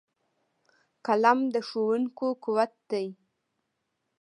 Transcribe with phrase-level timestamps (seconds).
[1.05, 3.07] قلم د ښوونکو قوت دی